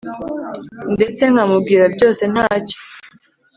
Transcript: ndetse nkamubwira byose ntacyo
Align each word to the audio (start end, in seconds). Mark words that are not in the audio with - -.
ndetse 0.93 1.21
nkamubwira 1.31 1.83
byose 1.95 2.23
ntacyo 2.33 2.77